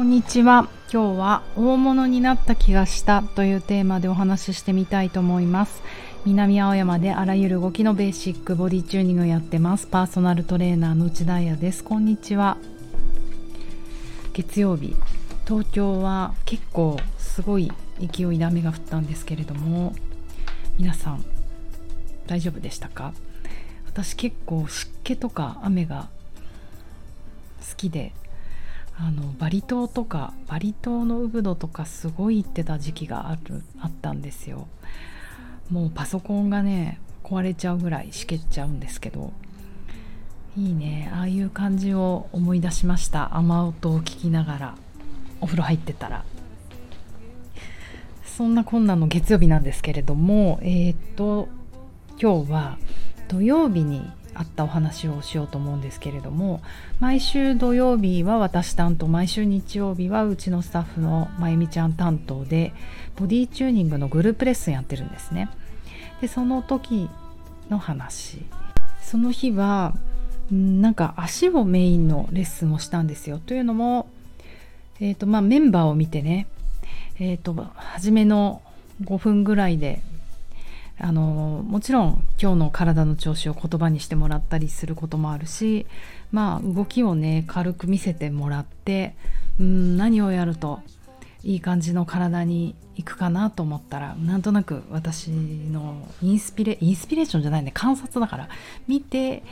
[0.00, 0.66] こんにちは。
[0.90, 5.82] 今日は大物になった気がしたというテーマでお話ししてみたいと思います。
[6.24, 9.86] 南青山であらゆる動きのベーシックボディチューニングをやってます。
[9.86, 11.84] パーソナルトレーナーの内田彩です。
[11.84, 12.56] こんにちは。
[14.32, 14.96] 月曜日。
[15.46, 19.92] 東京は結構すごい勢いで雨が降ったんですけれども
[20.78, 21.22] 皆さん
[22.26, 23.12] 大丈夫でしたか？
[23.84, 26.08] 私結構湿気とか雨が
[27.68, 28.14] 好きで
[29.02, 34.68] あのバリ島とかバリ島のウブドとかすごい行ってた時期があるあったんですよ。
[35.70, 39.32] もうパソコンがね壊れちゃうぐらいしけっちゃうんですけど
[40.54, 41.10] いいね。
[41.14, 43.36] ああいう感じを思い出しました。
[43.36, 44.74] 雨音を聞きながら
[45.40, 46.24] お風呂入ってたら。
[48.22, 51.48] そんなこんなの月曜日なんですけれどもえっ、と
[52.20, 52.78] 今日は
[53.28, 56.62] 土曜日にあったお話をしようと思うんですけれども
[56.98, 62.72] 毎週土曜日は私担当毎週日曜日はうちのスタッフのまゆみちゃん担当で
[63.16, 65.50] ボディチューニングのグループレッスンやってるんですね。
[66.20, 67.08] でその時
[67.68, 68.44] の話。
[69.00, 69.94] その日は
[70.50, 73.38] なんか足をメインのレッスンをしたんですよ。
[73.38, 74.08] というのも、
[75.00, 76.46] えーとまあ、メンバーを見てね
[77.18, 78.62] えーと初めの
[79.04, 80.02] 5分ぐらいで
[81.02, 85.86] あのもちろん今日の体の調子を言葉にしてもらったりすることもあるし
[86.30, 89.14] まあ動きをね軽く見せてもらって
[89.58, 90.80] うん何をやると
[91.42, 98.48] いい感じの体にいくかなと思ったらなんとなく私のインスピレインスピレーションじゃないね観察だから
[98.86, 99.42] 見て、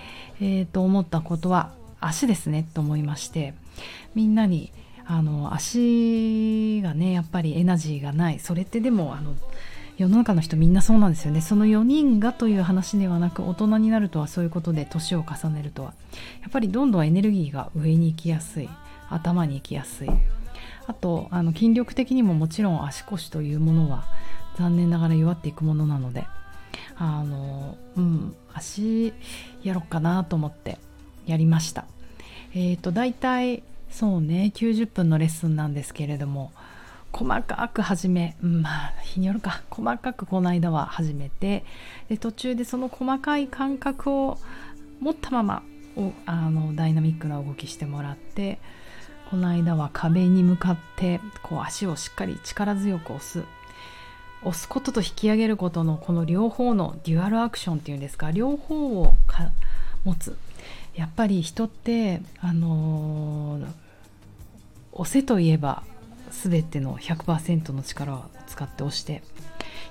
[0.41, 3.55] えー、と思ったことは足ですねと思いまして
[4.15, 4.71] みんなに
[5.11, 8.39] あの足がねやっぱりエナジーがない。
[8.41, 9.35] それってでもあの
[9.99, 11.41] 世の中の人みんなそうなんですよね。
[11.41, 15.93] その4人がという話ではなく大人になるとはそういうことで年を重ねるとは。
[16.41, 18.69] やっぱりどんどんエネルギーが上に行きやすい。
[19.11, 20.11] 頭に行きやすい。
[20.87, 24.07] あとあの筋力的にももちろん足腰というものは
[24.57, 26.27] 残念ながら弱っていくものなので。
[27.01, 29.13] あのうん足
[29.63, 30.79] やろっかなと思って
[31.27, 31.85] やりました。
[32.55, 36.53] えっ、ー、と大体そうね90分のレッスンなんですけれども
[37.13, 39.63] 細かく始め、まあ日によるか。
[39.71, 41.65] 細かくこの間は始めて
[42.09, 44.39] で途中でその細かい感覚を
[45.01, 45.63] 持ったまま
[46.27, 48.59] あのダイナミックな動きしてもらって
[49.31, 53.45] この間は壁に向かってこう足をしっかり力強く押す。
[54.43, 59.51] 押すことと引き上げることのこの両方のデュアルアクションっていうんですか両方をか
[60.05, 60.39] 持つ。
[60.95, 63.67] やっぱり人ってあのー、
[64.93, 65.83] 押せといえば
[66.31, 69.23] 全ての100%の力を使って押して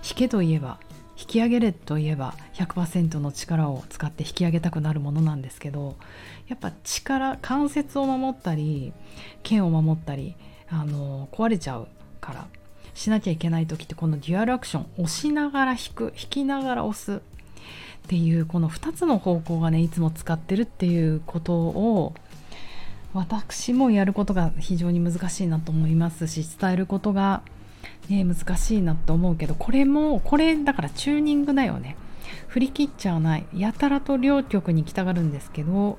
[0.07, 0.79] 引けといえば
[1.19, 5.95] 引き上げれといえば100%の力を使って引き上げたくなるものなんですけど
[6.47, 8.93] やっぱ力関節を守ったり
[9.41, 10.35] 剣を守ったり
[10.69, 11.87] あの壊れちゃう
[12.21, 12.47] から
[12.93, 17.19] しなきゃいけない時ってこのデュアルアクション押しながら引く引きながら押すっ
[18.07, 22.15] ていうこの2つの方向がねいつも使ってるっていうことを
[23.13, 27.41] 私もやることが非常に難しいなと思いますし伝えることが、
[28.09, 31.95] ね、難しいなと思うけどこれもこれだからチューニングだよね。
[32.47, 33.45] 振り切っちゃわない。
[33.53, 35.97] やたらと両極に行きたがるんですけど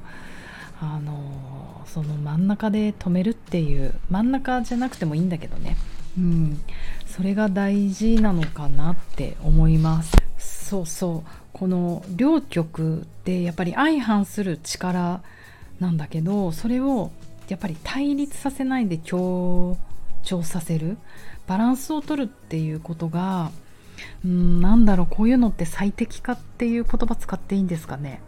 [0.80, 5.76] あのその真ん中で止めるっていう真ん中じゃなくてもいいんだけどね。
[6.16, 6.60] うん。
[7.06, 10.16] それが大事なのかなって思います。
[10.38, 11.30] そうそう。
[11.52, 15.22] この両極ってやっぱり相反する力
[15.80, 17.10] なんだけどそれを
[17.48, 19.76] やっぱり対立させないで強
[20.22, 20.98] 調させる
[21.46, 23.50] バランスを取るっていうことが
[24.24, 28.20] うんなんだろうこういうのって最適化っていう言葉使っていいんですかね。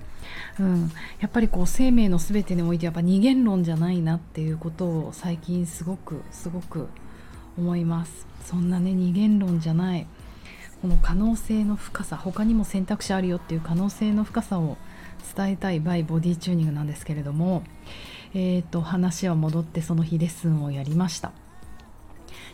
[0.59, 0.91] うん、
[1.21, 6.89] やっぱりこう生命の全てにおいてやっぱ二元論じゃないなっていうことを最近すごくすごく
[7.57, 10.07] 思いますそんなね二元論じゃない
[10.83, 14.77] この可能性の深さ他にも選択肢あるよっていう可能性の深さを
[15.37, 17.63] 伝えたいバイボディチューニングなんですけれども、
[18.35, 21.33] えーと、話は戻ってその日レッスンをやりました。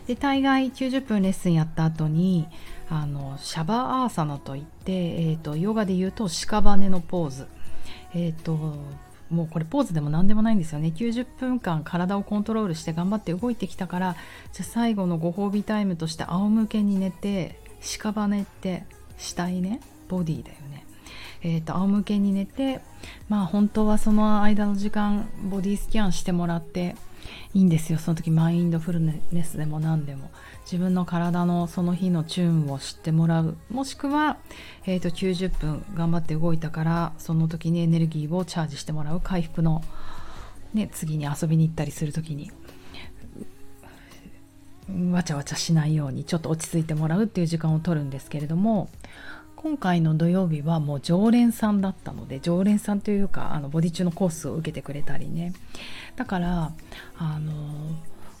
[0.07, 2.47] で大概90分レッスンやった後に
[2.89, 7.47] あのシャバーアーサナといって、えーと、ヨガで言うと屍のポーズ。
[8.13, 8.77] えっ、ー、と
[9.29, 10.93] もうこれポーズでも何でもないんですよね。
[10.95, 14.15] 90分間体をコントロールして頑張って動いてきたから
[14.53, 18.85] じゃ最後のご褒美タイムとして仰向けに寝て屍って
[19.17, 19.81] 死体ね？
[20.07, 20.76] ボディだよね。
[21.43, 22.81] えーと、仰向けに寝て
[23.29, 26.95] まあ本当はその間の時間ボディスキャンしてもらって
[27.53, 27.99] いいんですよ。
[27.99, 30.29] その時マインドフルネスでも何でも。
[30.65, 33.55] 自分の体のその日のチューンを知ってもらう。
[33.69, 34.37] もしくは、
[34.85, 39.21] えーと、90分頑張って動いたからその時にエネルギーをチャージしてもらう。
[39.21, 39.81] 回復の、
[40.73, 42.51] ね、次に遊びに行ったりする時に。
[45.11, 48.89] わちゃわちゃしないようにちょっと落ち着いてもらうっていう時間を取るんですけれども
[49.67, 55.51] 今回の土曜日はもう常連さんだったので常連さんというかあのボディ中のコースを受けてくれたりね。
[56.15, 56.71] だから
[57.17, 57.51] あの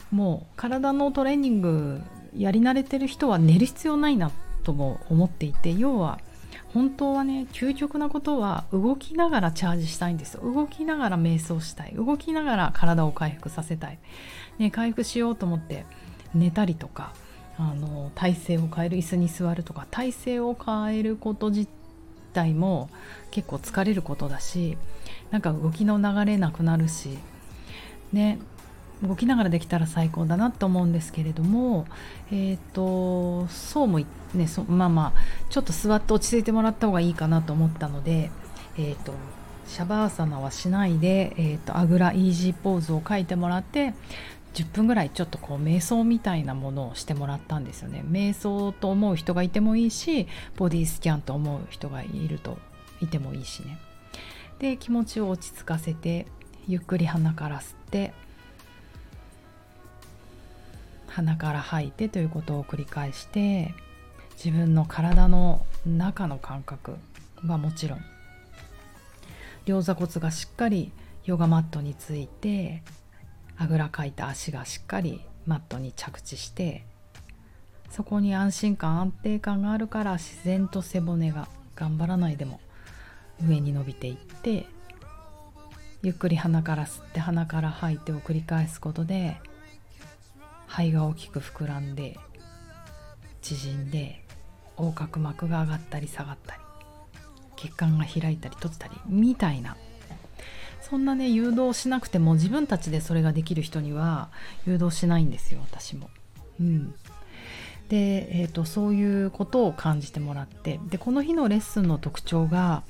[0.09, 2.01] もう体のトレーニング
[2.33, 4.31] やり慣れてる人は寝る必要ないな
[4.63, 6.21] とも思っていて要は
[6.73, 10.41] 本当はね究極なことは動きながらチャージしたいんですよ。
[10.49, 11.93] 動きながら瞑想したい。
[11.93, 13.99] 動きながら体を回復させたい、
[14.59, 15.85] ね、回復しようと思って
[16.33, 17.11] 寝たりとか
[17.59, 21.67] あの体勢を変える椅子に座るとか体勢を変えること自
[22.33, 22.89] 体も
[23.31, 24.77] 結構疲れることだし
[25.31, 27.17] なんか動きの流れなくなるし
[28.13, 28.37] ね
[29.03, 31.85] 動きながらできたら最高だなと思うんですけれども
[32.31, 33.99] えっ、ー、とそうも
[34.33, 38.31] ねそまあまあちょっと座って落ち着いてもらった方がいいかなと思ったので
[38.77, 39.13] えっ、ー、と
[39.67, 43.93] シャバーサナはしないで、えーと、あぐらイージーポーズを書いてもらって
[44.57, 48.03] 10分ぐらいちょっとこう瞑想みたいなものをしてもらったんですよね。
[48.09, 52.57] 瞑想と思う人がいてもいいしボディスキャンと思う人がいると
[52.99, 53.77] いてもいいしね。
[54.57, 56.25] で気持ちを落ち着かせて
[56.67, 58.13] ゆっくり鼻から吸って
[61.05, 63.75] 鼻から吐いてということを繰り返して
[64.43, 66.95] 自分の体の中の感覚
[67.45, 67.99] はもちろん
[69.65, 70.91] 両座骨がしっかり
[71.25, 72.81] ヨガマットについて
[73.57, 76.85] あぐらかいた足がしっかりマットに着地して
[77.89, 82.59] そこに安心感安定感があるから自然と背骨が頑張らないでも
[83.47, 84.67] 上に伸びていって
[86.03, 89.37] ゆっくり鼻から吸って鼻から吐いてを繰り返すことで
[90.67, 92.17] 肺が大きく膨らんで
[93.41, 94.23] 縮んで
[94.77, 96.61] 横隔膜が上がったり下がったり
[97.55, 99.75] 血管が開いたり閉じたりみたいな
[100.81, 104.29] そんなね誘導しなくても自分たちでそれができる人には
[104.65, 106.09] 誘導しないんですよ私も。
[106.59, 106.93] うん、
[107.89, 112.83] で、えーと、そういうことを感じてもらってでこの日のレッスンの特徴が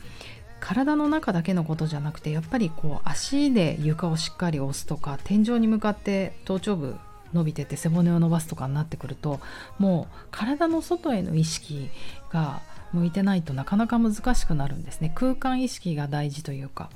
[0.59, 6.95] 体の中だけのことじゃなくてやっぱりこう足で床をしっかり押すとか天井に向かって頭頂部
[7.33, 9.39] 伸びてて背骨を伸ばすとかになってくると
[9.77, 11.89] もう体の外への意識
[12.31, 12.61] が
[12.93, 15.11] 向いてないとなかなか難しくなるんですね。
[15.13, 16.89] 空間意識が大事というか。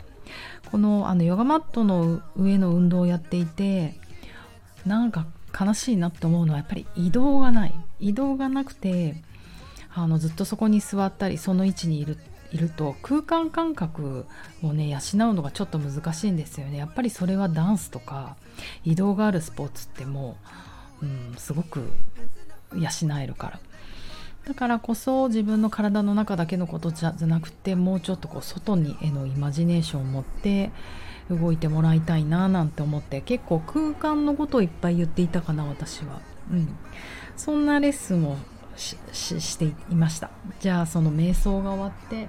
[0.72, 3.96] このあのヨガマットの上の運動をやっていて
[4.86, 5.26] なんか
[5.60, 7.74] 悲しいなって思うのはやっぱり移動がない。
[8.00, 9.22] 移動がなくて
[9.94, 12.18] あのずっとそこに座ったりその位置にいる
[12.52, 14.26] いると空間感覚
[14.62, 14.98] をね養
[15.30, 16.78] うのがちょっと難しいんですよね。
[16.78, 18.36] やっぱりそれはダンスとか
[18.84, 20.38] 移動があるスポーツっても
[21.02, 21.92] う、うん、すごく
[22.74, 22.90] 養
[23.20, 23.60] えるから。
[24.46, 30.72] だからこそ自分の体の中だけのことじゃなくてもうちょっとこう外にへのイマジネーションを持って
[31.30, 36.22] 動いてもらいたいななんて思って結構空間のことをいっぱい言っていたかな私は、
[36.52, 36.76] うん、
[37.38, 38.38] そんなレッスンを
[38.76, 40.32] していました。
[40.60, 42.28] じゃあその瞑想が終わって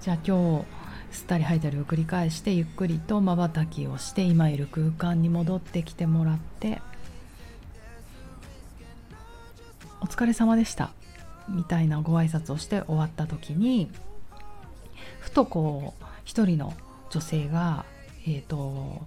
[0.00, 0.64] じゃあ今
[1.12, 6.82] 日吸ったり吐いたりを繰り返してゆっくりとまばたきをして今いる空間に戻ってきてもらって
[10.02, 10.90] お疲れ様でした。
[11.48, 13.90] みたいなご挨拶をして終わった時に
[15.20, 16.74] ふとこう一人の
[17.10, 17.84] 女性が、
[18.26, 19.06] えーと、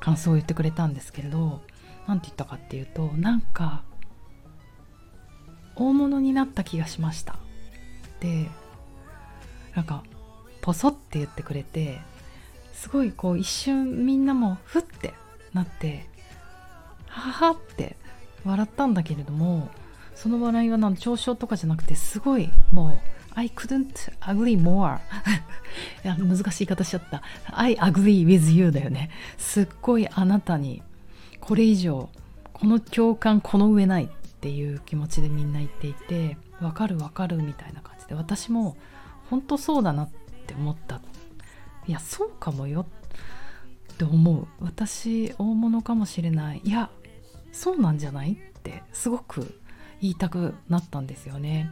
[0.00, 1.60] 感想を言ってくれたんですけれど
[2.06, 3.82] 何て言ったかっていうとなんか
[5.74, 7.36] 大物になった気がしました。
[8.20, 8.48] で
[9.74, 10.02] なんか
[10.62, 12.00] ポソって言ってくれて
[12.72, 15.12] すごいこう一瞬みんなもふって
[15.52, 16.06] なって
[17.06, 17.96] ははって
[18.44, 19.70] 笑ったんだけれども
[20.16, 22.98] その笑いはなん嘲笑とかじゃなくてすごいもう
[23.34, 25.00] I couldn't agree more い
[26.08, 27.22] や難しい言い方しちゃった。
[27.52, 29.10] I agree with you だよね。
[29.36, 30.82] すっごいあなたに
[31.40, 32.08] これ以上
[32.54, 34.08] この共感この上ないっ
[34.40, 38.76] ていう気持ちでみんな言っていてわかるわかるみたいな感じで私も
[39.28, 40.08] 本当そうだなっ
[40.46, 41.02] て思った。
[41.86, 42.86] いやそうかもよ。
[43.92, 44.46] って思う。
[44.60, 46.62] 私大物かもしれない。
[46.64, 46.88] いや
[47.52, 48.32] そうなんじゃない？
[48.32, 49.60] ってすごく
[50.00, 51.70] 言いたくなったんですよね。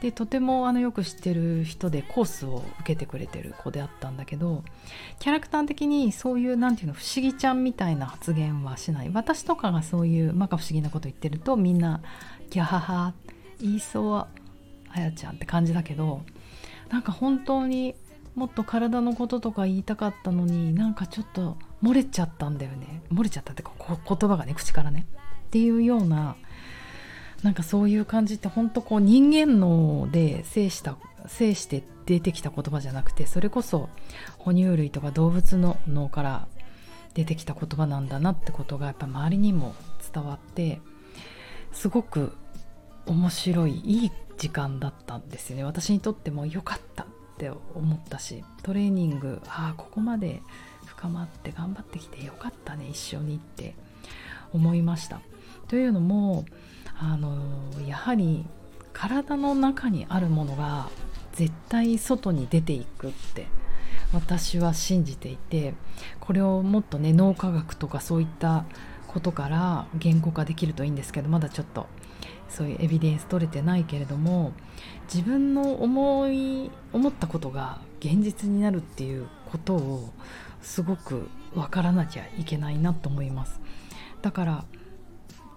[0.00, 4.64] でとてもあのよく知ってる人でコースを受けてくれてる子であったんだけど
[5.18, 9.10] キャラクター的にそういう何て言うの不思議ちゃんみたいな発言はしない。
[9.12, 12.00] 私とかがそういう摩訶不思議なこと言ってるとみんな
[12.48, 13.12] ギャハハ
[13.60, 16.22] 言いそうあやちゃんって感じだけど
[16.88, 17.94] なんか本当に
[18.34, 23.02] もっと体のこととか言いたかったのになんかちょっと漏れちゃったんだよね。
[23.12, 23.98] 漏れちゃったってか言
[24.30, 25.06] 葉がね口からね。
[25.46, 26.36] っていうような
[27.42, 33.88] なんかそういう感じって本当こう人間脳で制した制して出てきた言葉じゃなくてそれこそ
[34.38, 36.48] 哺乳類とか動物の脳から
[37.14, 39.74] 出てきた言葉なんだなってことがやっぱ周りにも
[40.12, 40.80] 伝わって
[41.72, 42.32] すごく
[43.06, 45.64] 面白いいい時間だったんですよね。
[45.64, 47.06] 私にとっても良かったっ
[47.38, 50.42] て思ったしトレーニングああここまで
[50.86, 53.74] 深まって頑張ってきてよかったね一緒にって
[54.52, 55.20] 思いました。
[55.68, 56.44] というのも
[57.02, 57.38] あの
[57.86, 58.44] やはり
[58.92, 60.88] 体の中にあるものが
[61.32, 63.46] 絶対外に出ていくって
[64.12, 65.74] 私は信じていて
[66.20, 68.64] これをもっとね脳科学とかそういった
[69.06, 71.86] ことから言語化できるといいんですけどまだちょっと
[72.48, 74.52] そういうエビデンス取れてないけれども
[75.12, 80.10] 自分の思い思ったことが現実になるっていうことを
[80.60, 83.60] すごく分からなきゃいけないなと思います。
[84.22, 84.64] だから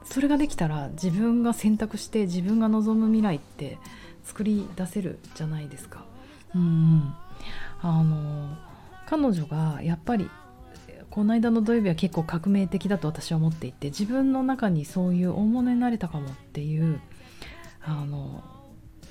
[0.06, 3.78] それができたら自分が選択して自分が望む未来って
[4.24, 6.06] 作り出せるじゃないですか
[6.56, 7.14] うん、
[7.82, 8.56] あの
[9.08, 10.30] 彼女がやっぱり
[11.10, 17.00] この間の土曜日は結構革命的だと私は思っていて自分の中にそういう大物になれたかもっていう
[17.82, 18.44] あの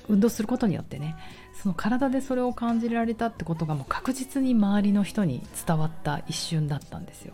[0.09, 1.15] 運動することによってね
[1.53, 7.33] その体でそれを感じられたってことがもう確実に周りの人に伝わった一瞬だったんですよ。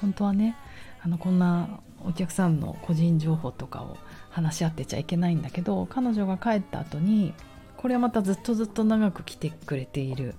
[0.00, 0.56] 本当はね
[1.02, 3.96] あのこんなお客さんの個人情報とかを
[4.30, 7.34] 話し合ってちゃいけないんだけど彼女が帰った後に
[7.76, 10.34] これはまたずっとずっと長く来てくれている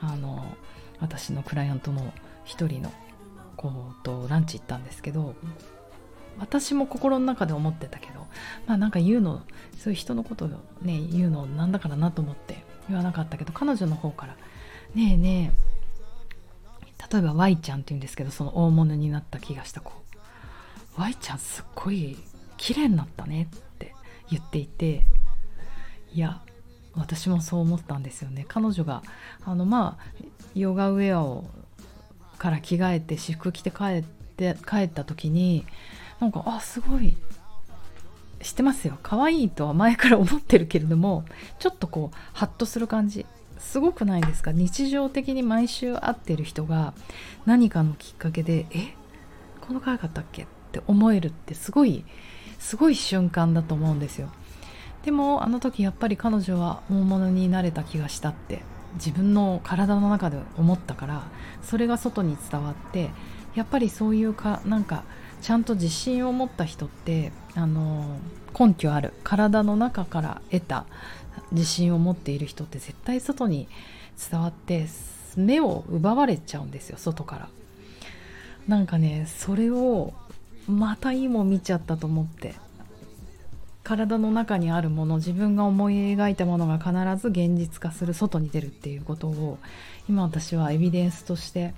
[0.00, 0.44] あの
[1.00, 2.12] 私のクライアントの
[2.44, 2.92] 一人の
[3.56, 3.70] 子
[4.02, 5.34] とランチ行ったんですけど
[6.38, 8.26] 私も心の中で思ってたけど
[8.66, 9.42] まあなんか言うの
[9.76, 10.48] そういう人のことを
[10.82, 14.36] ね言うのなんだからなと思って言わなかったけど彼女の方から
[14.94, 15.68] 「ねえねえ
[17.12, 19.92] 例えば Y ちゃんって言うんですけどその大物になった気がした子。
[20.98, 22.18] Y ちゃんすっごい
[22.56, 23.94] 綺麗になったねって
[24.30, 25.06] 言っていて
[26.12, 26.42] いや
[26.94, 28.44] 私もそう思ったんですよね。
[28.48, 29.02] 彼女が
[29.44, 30.04] あのまあ
[30.54, 31.44] ヨガウェアを
[32.38, 35.64] から着替えて私服着て帰って帰った時に
[36.18, 37.16] なんかあすごい
[38.42, 38.98] 知ってますよ。
[39.02, 41.24] 可愛いとは前から思ってるけれども
[41.60, 43.24] ちょっとこうハッとする感じ。
[43.58, 44.52] すごくないですか？
[44.52, 46.94] 日常的に毎週会ってる人が
[47.46, 48.94] 何かのきっかけでえ？
[49.60, 50.46] この可愛かったっけ？
[50.68, 52.04] って思えるってすごい
[52.58, 54.28] すごい瞬間だと思うんですよ。
[55.04, 58.62] でもあの時やっぱり彼女は大物になれた気がしたって
[58.94, 61.22] 自分の体の中で思ったから
[61.62, 63.10] それが外に伝わって
[63.54, 65.04] やっぱりそういうかなんか
[65.40, 68.18] ちゃんと自信を持った人ってあの
[68.58, 70.84] 根拠ある体の中から得た
[71.52, 73.68] 自信を持っている人って絶対外に
[74.30, 74.86] 伝わって
[75.36, 77.48] 目を奪われちゃうんですよ外から。
[78.66, 80.12] なんかねそれを
[80.68, 82.54] またいいもん見ちゃったと思って。
[83.88, 89.58] 体の中にあるもの自分が思い描いたものが必ず現実化する外に出るっていうことを
[90.10, 91.72] 今私はエビデンスとして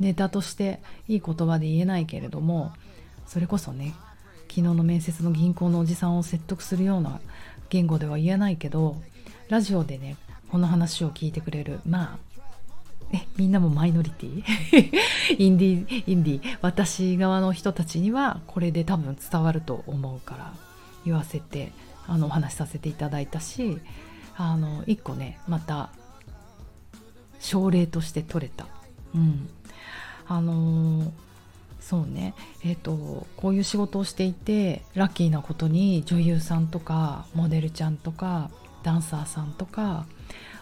[0.00, 2.72] ネタとしていい言葉で言えないけれども
[3.28, 3.94] それこそね
[4.48, 7.20] 昨日の面接の銀行のおじさんを説得するような
[7.70, 8.96] 言語では言えないけど
[9.48, 10.16] ラジオでね
[10.50, 12.31] この話を聞いてくれるまあ
[13.36, 14.42] みんなもマイノリティ。
[15.38, 20.54] インディインディ私側の人たちにはこれで多分伝わると思うから
[21.04, 21.72] 言わせて
[22.06, 23.78] あのお話しさせていただいたし
[24.36, 25.90] あの1個ねまた
[27.40, 28.66] 症例として取れた。
[29.14, 29.48] うん、
[30.26, 31.10] あのー、
[31.80, 32.34] そうね。
[32.64, 38.50] えっ、ー、とこういう仕事をしていてラッキーなことに女優さんとかモデルちゃんとか
[38.82, 40.06] ダンサーさんとか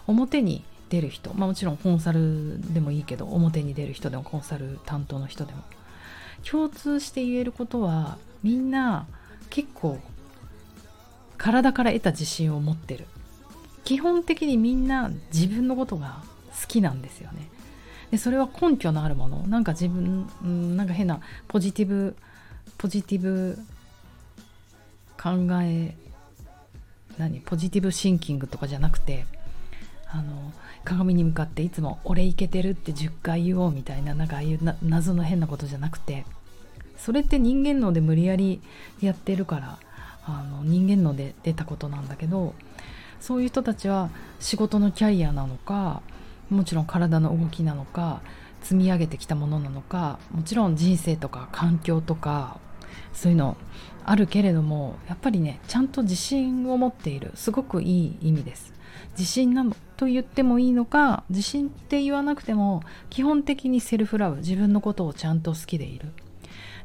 [0.07, 5.63] 表に出る人、まあ、もちろんコンサルでもいいけど表に出る人でもコンサル担当の人でも。
[6.43, 9.07] 共通して言えることはみんな
[9.49, 9.99] 結構
[11.37, 13.05] 体から得た自信を持ってる。
[13.85, 16.23] 基本的にみんな自分のことが
[16.61, 17.49] 好きなんですよね。
[18.11, 19.47] でそれは根拠のあるもの。
[19.47, 22.15] なんか自分、うん、なんか変なポジティブ
[22.77, 23.57] ポジティブ
[25.17, 25.95] 考え
[27.17, 27.39] 何？
[27.39, 29.25] ポジティブシンキングとかじゃなくて
[30.13, 30.51] あの
[30.83, 36.25] 鏡に向かっていつも「俺いけてる」って10回言おうみたいななんかああいう謎の変なことじゃなくて
[36.97, 38.61] それって人間脳で無理やり
[39.01, 39.79] やってるから
[40.25, 42.53] あの人間ので出たことなんだけど
[43.19, 46.01] そういう人たちは仕事のキャリアなのか
[46.49, 48.21] もちろん体の動きなのか
[48.61, 52.59] 積み上げてきたものなのかもちろん人生とか環境とか
[53.13, 53.57] そういうの
[54.03, 58.73] あるけれどもやっぱりねちゃんと自信を持っているすごくいい意味です。
[59.17, 62.81] 自信なのと言ってもいいのか自信って言わなくても
[63.11, 66.11] 基本的にセルフラブ自分のことをちゃんと好きでいる。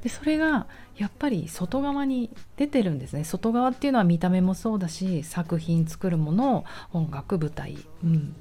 [0.02, 0.66] でそれが
[0.98, 3.24] やっぱり外側に出てるんですね。
[3.24, 8.36] 外側っていうのは見た目もそうだし作品作るもの音楽舞台、うん、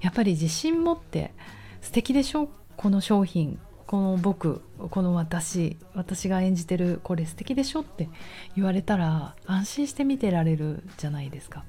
[0.00, 1.32] やっぱり自信持って
[1.80, 2.50] 素敵でしょ？
[2.76, 3.60] この商品。
[3.86, 7.82] この僕この私私が演じてるこれ素敵でしょ？
[7.82, 8.08] って
[8.56, 11.62] 言われたら安心して見てられるじゃないですか。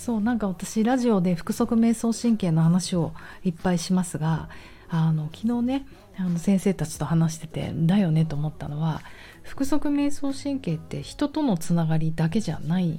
[0.00, 3.12] そうなんか私ラジオで腹側瞑想神経の話を
[3.44, 4.48] いっぱいしますが
[4.88, 9.02] あの昨日ねあの先生たちと話しててだよねと思ったのは
[9.44, 12.98] 腹側瞑想神経って人とのつながりだけじゃない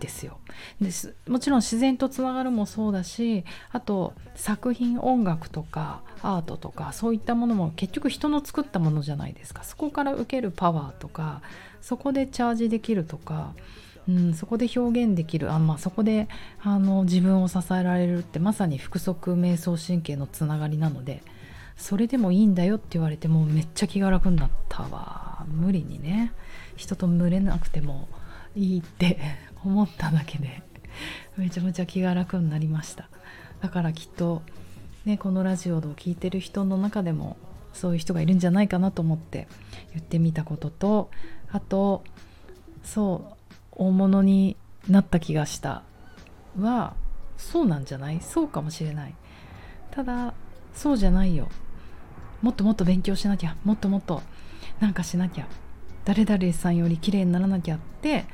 [0.00, 0.38] ですよ。
[0.80, 9.62] ですもちろん自然とつながるもそうだしあと作品音楽とかアートとかそういったものも結局人の作ったものじゃないですか。
[9.62, 11.42] そこから受けるパワーとか
[11.80, 13.54] そこでチャージできるとか
[14.08, 16.28] うん、そこで表現できるあ、まあ、そこで
[16.60, 21.22] あの自分を支えられるってまさに腹側瞑想神経のつながりなので
[21.76, 25.46] それでもいいんだよって言われてもうめっちゃ気が楽になったわ。
[25.48, 26.32] 無理にね。
[26.76, 28.08] 人と群れなくても
[28.54, 29.18] いいって
[29.64, 30.62] 思っただけで
[31.36, 33.08] めちゃめちゃ気が楽になりました。
[33.60, 34.42] だからきっと
[35.06, 37.38] ねこのラジオを聴いてる人の中でも
[37.72, 39.48] そういう人がいるんじゃないかなと思って
[39.92, 41.10] 言ってみたことと
[41.50, 42.04] あと
[42.82, 43.39] そう
[43.80, 44.58] 大物に
[44.88, 45.82] なった気がした。
[46.60, 46.94] は
[47.38, 48.20] そうなんじゃない？
[48.20, 49.14] そうかもしれない。
[49.90, 50.34] ただ
[50.74, 51.48] そうじゃないよ。
[52.42, 53.56] もっともっと勉強しなきゃ。
[53.64, 54.20] もっともっと
[54.80, 55.48] なんかしなきゃ。
[56.04, 58.26] 誰々さんより綺麗にならなきゃって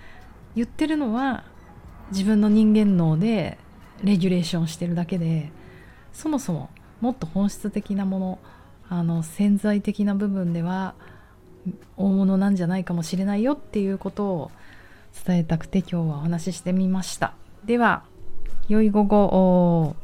[0.57, 1.45] 言ってるのは
[2.11, 3.59] 自分の人間脳で
[4.03, 5.51] レギュレーションしてるだけで
[6.13, 8.39] そもそももっと本質的なもの
[8.89, 10.95] あの潜在的な部分では
[11.97, 14.51] 大物なんじゃないかもしれないよっていうことを
[15.25, 17.35] 伝えたくて今日はお話ししてみました。
[17.65, 18.05] では
[18.69, 19.97] 良い午後